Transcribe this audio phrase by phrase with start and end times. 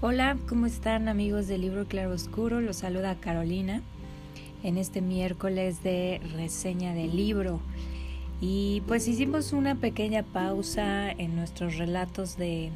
[0.00, 2.60] Hola, ¿cómo están amigos del libro Claro Oscuro?
[2.60, 3.82] Los saluda Carolina
[4.62, 7.58] en este miércoles de reseña del libro.
[8.40, 12.70] Y pues hicimos una pequeña pausa en nuestros relatos de,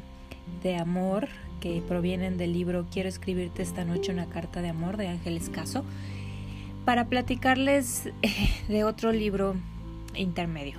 [0.63, 1.29] de amor
[1.61, 5.85] que provienen del libro Quiero escribirte esta noche una carta de amor de Ángeles Caso
[6.83, 8.09] para platicarles
[8.67, 9.55] de otro libro
[10.13, 10.75] intermedio.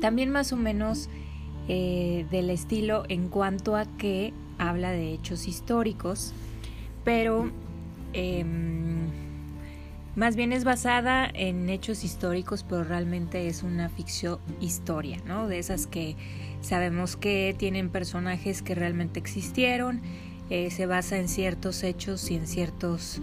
[0.00, 1.08] También más o menos
[1.66, 6.32] eh, del estilo en cuanto a que habla de hechos históricos,
[7.04, 7.50] pero
[8.12, 9.06] em,
[10.14, 15.46] más bien es basada en hechos históricos, pero realmente es una ficción historia, ¿no?
[15.46, 16.16] De esas que
[16.62, 20.00] sabemos que tienen personajes que realmente existieron,
[20.48, 23.20] eh, se basa en ciertos hechos y en ciertos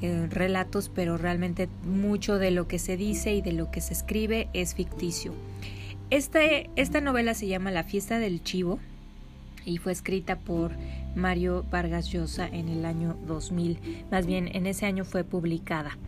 [0.00, 3.92] eh, relatos, pero realmente mucho de lo que se dice y de lo que se
[3.92, 5.32] escribe es ficticio.
[6.10, 8.78] Este, esta novela se llama La fiesta del chivo
[9.68, 10.72] y fue escrita por
[11.14, 15.98] Mario Vargas Llosa en el año 2000, más bien en ese año fue publicada.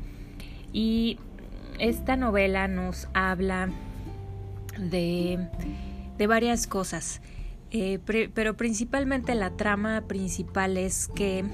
[0.73, 1.19] Y
[1.79, 3.71] esta novela nos habla
[4.79, 5.49] de,
[6.17, 7.21] de varias cosas,
[7.71, 7.99] eh,
[8.35, 11.45] pero principalmente la trama principal es que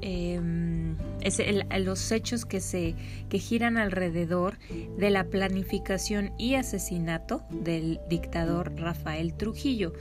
[0.00, 1.42] em, es
[1.80, 2.94] los hechos que se
[3.28, 4.58] que giran alrededor
[4.98, 9.94] de la planificación y asesinato del dictador Rafael Trujillo,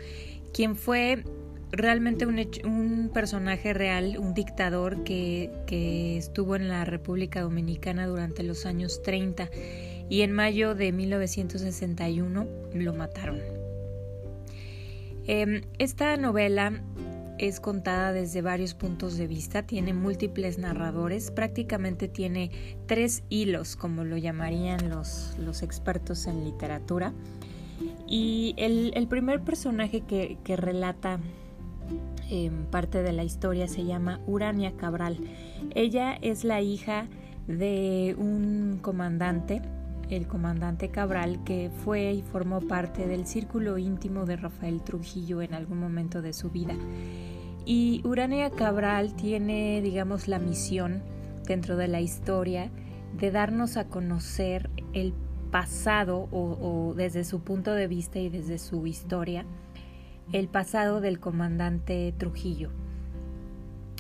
[0.53, 1.23] quien fue
[1.73, 8.43] realmente un, un personaje real, un dictador que, que estuvo en la República Dominicana durante
[8.43, 9.49] los años 30
[10.07, 13.39] y en mayo de 1961 lo mataron.
[15.25, 16.83] Em, esta novela
[17.39, 22.51] es contada desde varios puntos de vista, tiene múltiples narradores, prácticamente tiene
[22.85, 27.13] tres hilos, como lo llamarían los, los expertos en literatura.
[28.07, 31.19] Y el, el primer personaje que, que relata
[32.72, 35.18] parte de la historia se llama Urania Cabral.
[35.75, 37.07] Ella es la hija
[37.47, 39.62] de un comandante,
[40.09, 45.53] el comandante Cabral, que fue y formó parte del círculo íntimo de Rafael Trujillo en
[45.53, 46.75] algún momento de su vida.
[47.66, 51.03] Y Urania Cabral tiene, digamos, la misión
[51.46, 52.72] dentro de la historia
[53.18, 55.13] de darnos a conocer el
[55.52, 59.46] pasado o desde su punto de vista y desde su historia
[60.31, 62.69] el pasado del comandante Trujillo.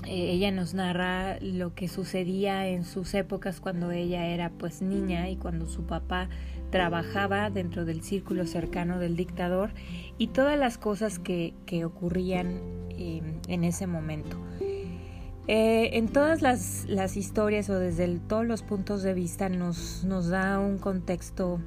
[0.05, 5.29] Eh, ella nos narra lo que sucedía en sus épocas cuando ella era pues niña
[5.29, 6.29] y cuando su papá
[6.71, 9.71] trabajaba dentro del círculo cercano del dictador
[10.17, 11.53] y todas las cosas que,
[11.85, 14.37] ocurrían em, en ese momento.
[15.47, 20.57] Eh, en todas las, historias o desde todos los puntos de vista nos, nos da
[20.59, 21.59] un contexto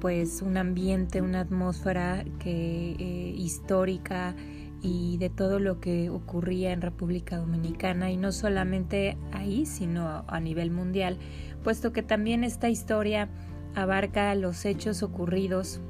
[0.00, 4.34] pues un ambiente, una atmósfera que eh, histórica
[4.82, 10.40] y de todo lo que ocurría en República Dominicana y no solamente ahí, sino a
[10.40, 11.18] nivel mundial,
[11.64, 13.28] puesto que también esta historia
[13.74, 15.80] abarca los hechos ocurridos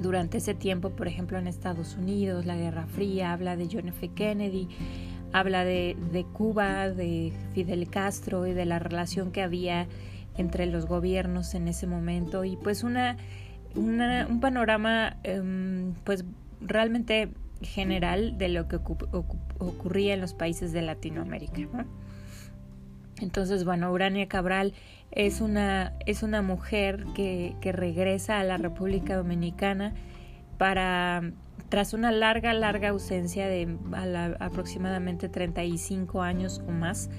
[0.00, 4.08] durante ese tiempo, por ejemplo, en Estados Unidos, la Guerra Fría, habla de John F.
[4.08, 4.68] Kennedy,
[5.32, 9.86] habla de, de Cuba, de Fidel Castro y de la relación que había
[10.36, 13.16] entre los gobiernos en ese momento y pues una,
[13.74, 16.24] un panorama em, pues
[16.60, 17.30] realmente
[17.62, 21.86] general de lo que ocurría en los países de Latinoamérica.
[23.20, 24.74] Entonces, bueno, Urania Cabral
[25.12, 29.94] es una, es una mujer que, que regresa a la República Dominicana
[30.58, 31.32] para,
[31.68, 33.76] tras una larga, larga ausencia de
[34.40, 37.10] aproximadamente 35 años o más,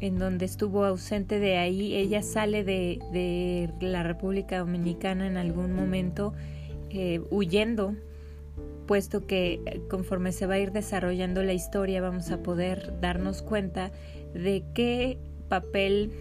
[0.00, 1.94] en donde estuvo ausente de ahí.
[1.94, 6.32] Ella sale de, la República Dominicana en algún momento
[6.90, 7.94] eh, huyendo,
[8.86, 13.92] puesto que conforme se va a ir desarrollando la historia vamos a poder darnos cuenta
[14.34, 15.18] de qué
[15.48, 16.12] papel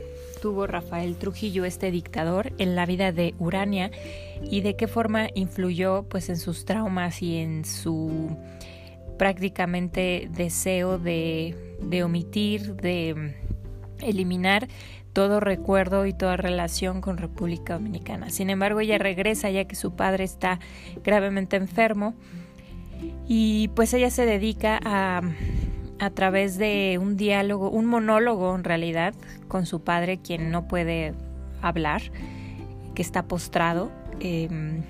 [0.41, 3.91] tuvo Rafael Trujillo, este dictador, en la vida de Urania
[4.43, 8.37] y de qué forma influyó pues en sus traumas y en su
[9.17, 13.35] prácticamente deseo de, de omitir, de
[14.01, 14.67] eliminar
[15.13, 18.29] todo recuerdo y toda relación con República Dominicana.
[18.29, 20.59] Sin embargo, ella regresa ya que su padre está
[21.03, 22.13] gravemente enfermo
[23.27, 25.21] y pues ella se dedica a
[25.99, 29.13] a través de un diálogo, un monólogo en realidad,
[29.47, 31.13] con su padre, quien no puede
[31.61, 32.01] hablar,
[32.95, 34.81] que está postrado, em,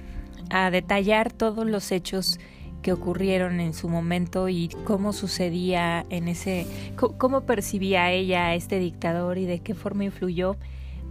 [0.52, 2.40] a detallar todos los hechos
[2.82, 6.66] que ocurrieron en su momento y cómo sucedía en ese,
[6.96, 10.56] cómo percibía ella a este dictador y de qué forma influyó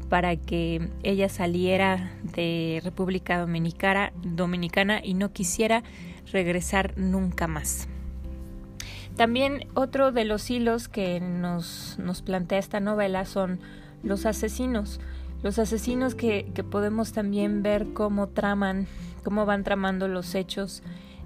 [0.09, 5.83] para que ella saliera de República Dominicana, Dominicana y no quisiera
[6.33, 7.89] regresar nunca más.
[9.17, 13.59] también otro de los hilos que nos, nos plantea esta novela son
[14.03, 15.01] los asesinos.
[15.43, 18.87] Los asesinos que, que podemos también ver cómo traman,
[19.25, 20.83] cómo van tramando los hechos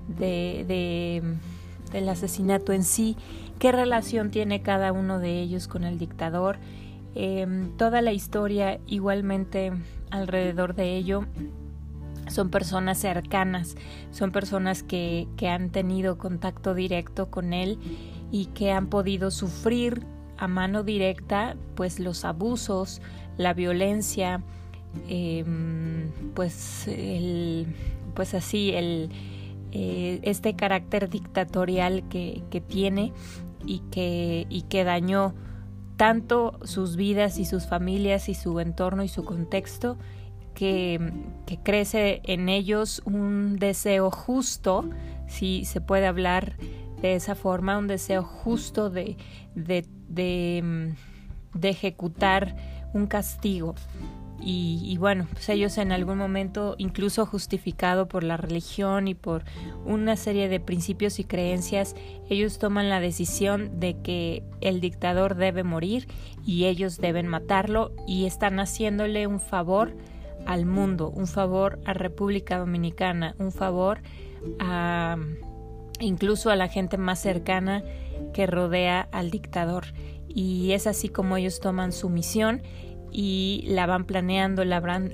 [0.08, 1.22] de, de,
[1.93, 3.16] del asesinato en sí,
[3.58, 6.58] qué relación tiene cada uno de ellos con el dictador,
[7.14, 9.72] em, toda la historia igualmente
[10.10, 11.26] alrededor de ello.
[12.28, 13.76] Son personas cercanas,
[14.10, 17.78] son personas que, que han tenido contacto directo con él
[18.31, 20.06] y que han podido sufrir
[20.38, 23.00] a mano directa pues los abusos,
[23.37, 24.43] la violencia,
[25.08, 27.66] em, pues el,
[28.14, 29.10] pues así el
[29.72, 33.12] eh, este carácter dictatorial que, tiene
[33.64, 35.34] y que, y que dañó
[35.96, 39.98] tanto sus vidas y sus familias y su entorno y su contexto
[40.54, 41.00] que,
[41.62, 44.88] crece en ellos un deseo justo,
[45.26, 46.56] si se puede hablar
[47.00, 49.16] de esa forma, un deseo justo de,
[49.54, 50.94] de, de,
[51.54, 52.56] de ejecutar
[52.92, 53.75] un castigo.
[54.44, 59.44] Y, bueno, pues ellos en algún momento, incluso justificado por la religión y por
[59.84, 61.94] una serie de principios y creencias,
[62.28, 66.08] ellos toman la decisión de que el dictador debe morir
[66.44, 69.96] y ellos deben matarlo y están haciéndole un favor
[70.44, 74.00] al mundo, un favor a República Dominicana, un favor
[74.58, 75.18] a
[76.00, 77.82] incluso a la gente más cercana
[78.32, 79.84] que rodea al dictador.
[80.28, 82.62] Y es así como ellos toman su misión
[83.12, 85.11] y la van planeando, la van,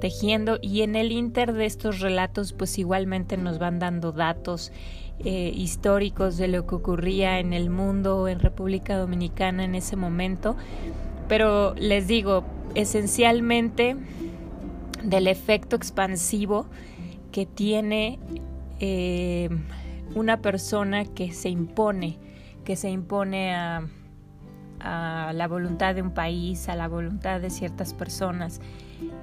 [0.00, 4.72] tejiendo y en el inter de estos relatos pues igualmente nos van dando datos
[5.20, 10.56] eh, históricos de lo que ocurría en el mundo, en República Dominicana en ese momento.
[11.28, 13.96] Pero les digo, esencialmente
[15.04, 16.66] del efecto expansivo
[17.30, 18.18] que tiene
[18.80, 19.48] eh,
[20.16, 22.18] una persona que se impone,
[22.64, 23.88] que se impone a
[24.82, 28.60] a la voluntad de un país, a la voluntad de ciertas personas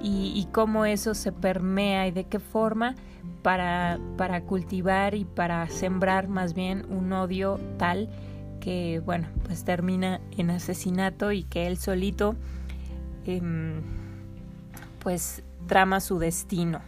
[0.02, 2.94] y, cómo eso se permea y de qué forma
[3.42, 8.08] para, para cultivar y para sembrar más bien un odio tal
[8.60, 12.36] que, bueno, pues termina en asesinato y que él solito
[13.24, 13.80] em,
[15.00, 16.80] pues trama su destino.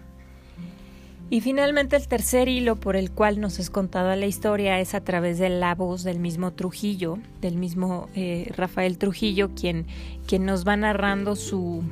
[1.33, 5.01] Y finalmente el tercer hilo por el cual nos es contada la historia es a
[5.01, 9.87] través de la voz del mismo Trujillo, del mismo eh, Rafael Trujillo, quien,
[10.27, 11.85] quien nos va narrando su,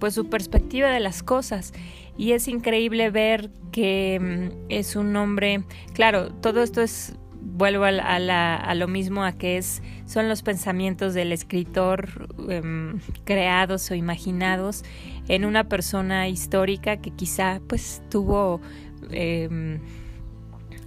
[0.00, 1.72] pues, su perspectiva de las cosas.
[2.18, 5.62] Y es increíble ver que mm, es un hombre,
[5.92, 11.14] claro, todo esto es vuelvo a, a, lo mismo, a que es, son los pensamientos
[11.14, 14.84] del escritor em, creados o imaginados
[15.28, 18.60] en una persona histórica que quizá pues tuvo
[19.10, 19.80] em,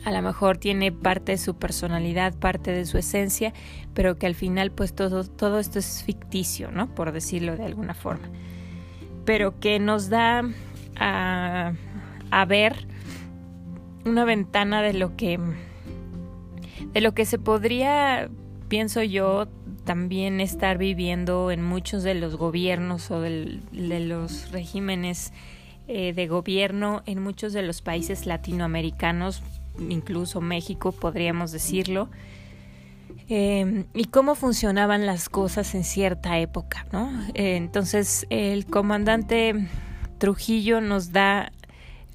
[0.05, 3.53] a lo mejor tiene parte de su personalidad, parte de su esencia,
[3.93, 6.93] pero que al final pues todo, todo esto es ficticio, ¿no?
[6.93, 8.27] Por decirlo de alguna forma.
[9.25, 10.43] Pero que nos da
[10.97, 11.73] a,
[12.31, 12.87] a ver
[14.05, 15.39] una ventana de lo que
[16.91, 18.29] de lo que se podría,
[18.67, 19.47] pienso yo,
[19.85, 25.33] también estar viviendo en muchos de los gobiernos o de los regímenes
[25.87, 29.43] eh, de gobierno en muchos de los países latinoamericanos,
[29.89, 32.09] incluso México, podríamos decirlo,
[33.27, 37.11] em, y cómo funcionaban las cosas en cierta época, ¿no?
[37.33, 39.67] Eh, entonces, el comandante
[40.19, 41.51] Trujillo nos da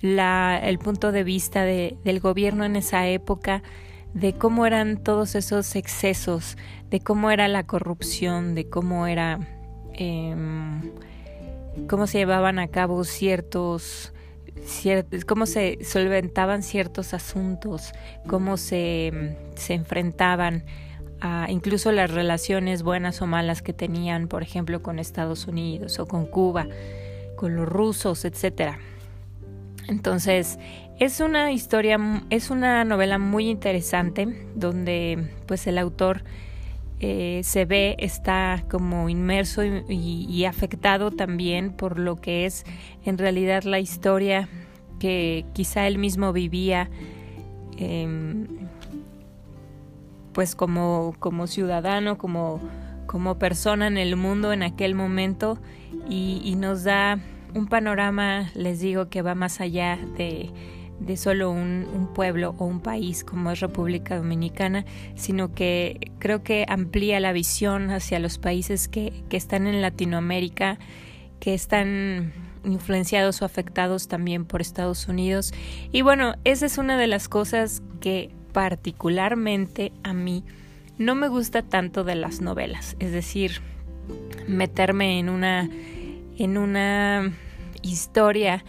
[0.01, 3.63] la, el punto de vista de, del gobierno en esa época,
[4.15, 6.57] de cómo eran todos esos excesos,
[6.91, 9.41] de cómo era la corrupción, de cómo era,
[9.95, 10.81] em,
[11.89, 14.13] cómo se llevaban a cabo ciertos,
[15.27, 17.93] cómo se solventaban ciertos asuntos,
[18.27, 20.65] cómo se, se enfrentaban
[21.21, 26.07] a incluso las relaciones buenas o malas que tenían, por ejemplo, con Estados Unidos o
[26.07, 26.67] con Cuba,
[27.37, 28.79] con los rusos, etcétera.
[29.89, 30.59] Entonces,
[30.99, 36.23] es una historia, es una novela muy interesante donde pues el autor
[37.01, 42.65] eh, se ve, está como inmerso y, afectado también por lo que es
[43.05, 44.49] en realidad la historia
[44.99, 46.91] que quizá él mismo vivía
[47.79, 48.47] em,
[50.33, 52.61] pues como, como ciudadano, como,
[53.07, 55.59] como persona en el mundo en aquel momento
[56.11, 57.21] y nos da
[57.55, 60.51] un panorama, les digo, que va más allá de,
[61.01, 66.65] de solo un, pueblo o un país como es República Dominicana, sino que creo que
[66.69, 70.79] amplía la visión hacia los países que, que están en Latinoamérica,
[71.39, 72.33] que están
[72.65, 75.53] influenciados o afectados también por Estados Unidos.
[75.93, 80.45] Y bueno, esa es una de las cosas que particularmente a mí
[80.99, 83.61] no me gusta tanto de las novelas, es decir,
[84.49, 85.69] meterme en una
[86.39, 87.33] en una
[87.83, 88.65] historia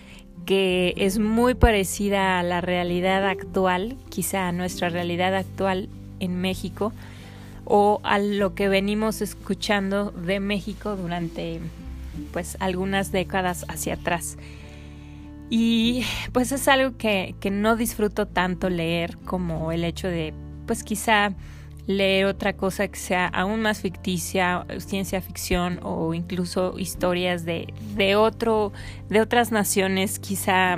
[0.46, 6.92] que es muy parecida a la realidad actual, quizá a nuestra realidad actual en México
[7.66, 11.60] o a lo que venimos escuchando de México durante
[12.34, 14.38] pues algunas décadas hacia atrás.
[15.52, 20.34] Y pues es algo que, que no disfruto tanto leer como el hecho de
[20.66, 21.34] pues quizá
[21.90, 28.16] leer otra cosa que sea aún más ficticia, ciencia ficción o incluso historias de, de,
[28.16, 28.72] otro,
[29.10, 30.76] de otras naciones quizá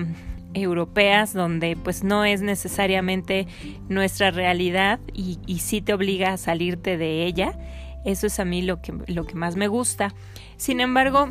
[0.54, 3.46] europeas donde pues no es necesariamente
[3.90, 7.60] nuestra realidad y, y sí te obliga a salirte de ella.
[8.06, 10.14] Eso es a mí lo que, lo que más me gusta.
[10.56, 11.30] Sin embargo,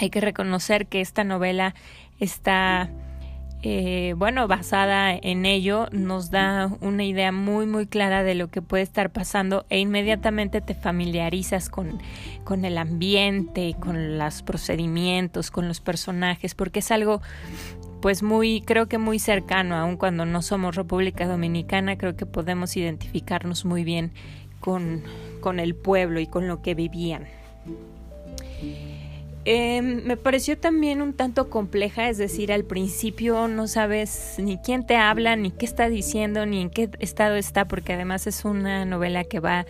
[0.00, 1.76] hay que reconocer que esta novela
[2.18, 2.90] está
[3.62, 8.62] eh, bueno, basada en ello, nos da una idea muy, muy clara de lo que
[8.62, 11.98] puede estar pasando e inmediatamente te familiarizas con,
[12.44, 17.20] con el ambiente, con los procedimientos, con los personajes, porque es algo
[18.00, 22.76] pues muy, creo que muy cercano, aun cuando no somos República Dominicana, creo que podemos
[22.76, 24.12] identificarnos muy bien
[24.60, 25.02] con,
[25.40, 27.26] con el pueblo y con lo que vivían.
[29.50, 34.84] Em, me pareció también un tanto compleja, es decir, al principio no sabes ni quién
[34.84, 38.84] te habla, ni qué está diciendo, ni en qué estado está, porque además es una
[38.84, 39.64] novela que va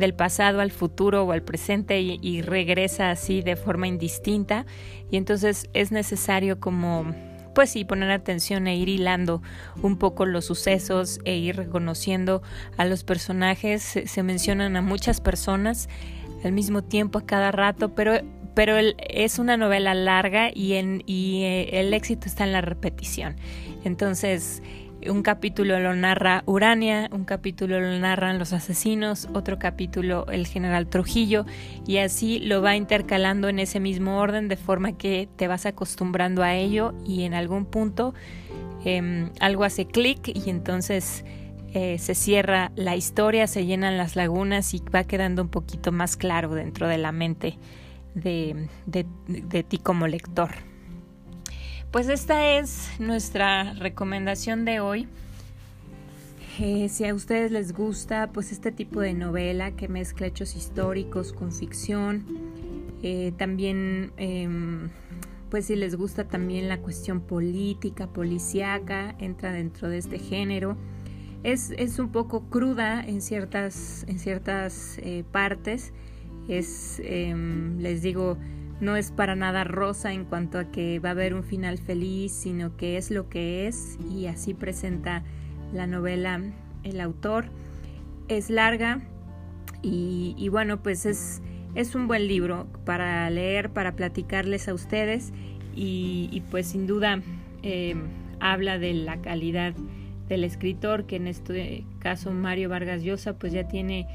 [0.00, 4.66] del pasado al futuro o al presente y, y regresa así de forma indistinta
[5.12, 7.14] y entonces es necesario como
[7.54, 9.42] pues sí, poner atención e ir hilando
[9.80, 12.42] un poco los sucesos e ir reconociendo
[12.76, 14.00] a los personajes.
[14.06, 15.88] Se mencionan a muchas personas
[16.42, 18.20] al mismo tiempo a cada rato, pero
[18.54, 23.36] pero es una novela larga y, eh, el éxito está en la repetición.
[23.84, 24.62] Entonces,
[25.08, 30.88] un capítulo lo narra Urania, un capítulo lo narran los asesinos, otro capítulo el general
[30.88, 31.46] Trujillo
[31.86, 36.42] y así lo va intercalando en ese mismo orden de forma que te vas acostumbrando
[36.42, 38.14] a ello y en algún punto
[38.84, 41.24] em, algo hace clic y entonces
[41.72, 46.16] eh, se cierra la historia, se llenan las lagunas y va quedando un poquito más
[46.16, 47.56] claro dentro de la mente
[48.14, 50.50] de, de, ti como lector.
[51.90, 55.08] Pues esta es nuestra recomendación de hoy.
[56.58, 61.32] Eh, si a ustedes les gusta pues este tipo de novela que mezcla hechos históricos
[61.32, 62.24] con ficción,
[63.02, 64.90] eh, también em,
[65.50, 70.76] pues si les gusta también la cuestión política, policíaca, entra dentro de este género.
[71.42, 75.92] Es, es un poco cruda en ciertas, en ciertas eh, partes,
[76.58, 78.36] es, em, les digo,
[78.80, 82.32] no es para nada rosa en cuanto a que va a haber un final feliz,
[82.32, 85.22] sino que es lo que es y así presenta
[85.72, 86.40] la novela
[86.82, 87.46] el autor.
[88.28, 89.00] Es larga
[89.82, 91.42] y, bueno, pues es,
[91.94, 95.32] un buen libro para leer, para platicarles a ustedes
[95.74, 97.20] y, pues sin duda
[97.62, 98.08] em,
[98.40, 99.74] habla de la calidad
[100.28, 104.06] del escritor, que en este caso Mario Vargas Llosa pues ya tiene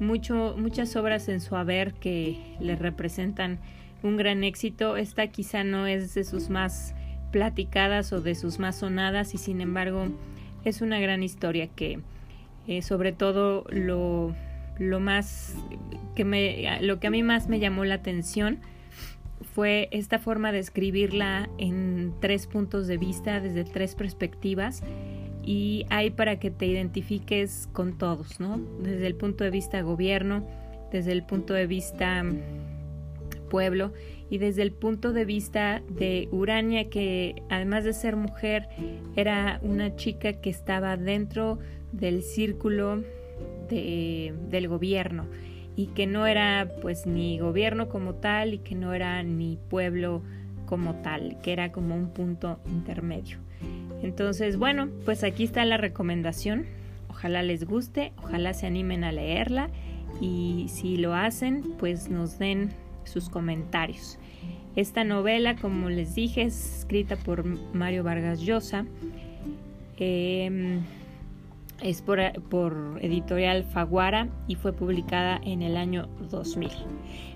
[0.00, 3.58] mucho, muchas obras en su haber que le representan
[4.02, 4.96] un gran éxito.
[4.96, 6.94] Esta quizá no es de sus más
[7.30, 10.08] platicadas o de sus más sonadas y sin embargo
[10.64, 12.00] es una gran historia que
[12.66, 14.34] eh, sobre todo lo,
[14.78, 15.54] lo más
[16.14, 18.58] que me lo que a mí más me llamó la atención
[19.54, 24.82] fue esta forma de escribirla en tres puntos de vista desde tres perspectivas
[25.50, 28.60] y hay para que te identifiques con todos, ¿no?
[28.84, 30.46] Desde el punto de vista gobierno,
[30.92, 32.24] desde el punto de vista
[33.50, 33.92] pueblo
[34.30, 38.68] y desde el punto de vista de Urania que además de ser mujer
[39.16, 41.58] era una chica que estaba dentro
[41.90, 43.02] del círculo
[43.68, 45.26] de, del gobierno
[45.74, 50.22] y que no era pues ni gobierno como tal y que no era ni pueblo
[50.66, 53.38] como tal, que era como un punto intermedio.
[54.02, 56.66] Entonces, bueno, pues aquí está la recomendación.
[57.08, 59.68] Ojalá les guste, ojalá se animen a leerla
[60.20, 62.70] y si lo hacen, pues nos den
[63.04, 64.18] sus comentarios.
[64.76, 68.86] Esta novela, como les dije, es escrita por Mario Vargas Llosa.
[69.98, 70.80] Em,
[71.82, 76.70] es por, por, editorial Faguara y fue publicada en el año 2000.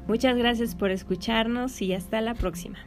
[0.06, 2.78] Muchas gracias por escucharnos y hasta la próxima.